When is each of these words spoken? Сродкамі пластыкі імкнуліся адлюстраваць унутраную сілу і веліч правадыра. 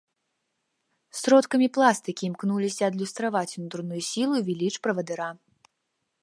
Сродкамі 1.19 1.67
пластыкі 1.75 2.23
імкнуліся 2.29 2.81
адлюстраваць 2.89 3.47
унутраную 3.57 4.01
сілу 4.09 4.33
і 4.41 4.45
веліч 4.49 4.73
правадыра. 4.87 5.29